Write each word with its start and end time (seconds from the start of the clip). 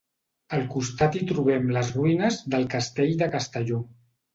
Al 0.57 0.63
costat 0.75 1.19
hi 1.19 1.21
trobem 1.33 1.69
les 1.77 1.95
ruïnes 2.01 2.43
del 2.57 2.69
Castell 2.77 3.17
de 3.25 3.33
Castelló. 3.41 3.85